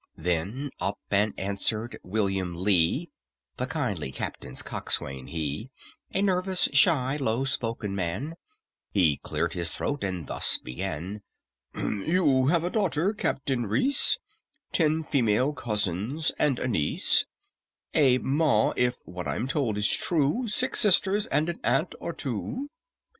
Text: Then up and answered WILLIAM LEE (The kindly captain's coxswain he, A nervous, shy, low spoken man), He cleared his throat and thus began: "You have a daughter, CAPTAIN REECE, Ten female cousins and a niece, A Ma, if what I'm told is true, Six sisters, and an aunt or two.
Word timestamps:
Then 0.17 0.71
up 0.79 0.97
and 1.11 1.31
answered 1.39 1.99
WILLIAM 2.03 2.55
LEE 2.55 3.11
(The 3.57 3.67
kindly 3.67 4.11
captain's 4.11 4.63
coxswain 4.63 5.27
he, 5.27 5.69
A 6.11 6.23
nervous, 6.23 6.69
shy, 6.73 7.17
low 7.17 7.43
spoken 7.43 7.93
man), 7.95 8.33
He 8.89 9.17
cleared 9.17 9.53
his 9.53 9.69
throat 9.69 10.03
and 10.03 10.25
thus 10.25 10.57
began: 10.57 11.21
"You 11.75 12.47
have 12.47 12.63
a 12.63 12.71
daughter, 12.71 13.13
CAPTAIN 13.13 13.67
REECE, 13.67 14.17
Ten 14.71 15.03
female 15.03 15.53
cousins 15.53 16.31
and 16.39 16.57
a 16.57 16.67
niece, 16.67 17.27
A 17.93 18.17
Ma, 18.17 18.73
if 18.75 18.97
what 19.05 19.27
I'm 19.27 19.47
told 19.47 19.77
is 19.77 19.87
true, 19.87 20.47
Six 20.47 20.79
sisters, 20.79 21.27
and 21.27 21.47
an 21.47 21.59
aunt 21.63 21.93
or 21.99 22.11
two. 22.11 22.69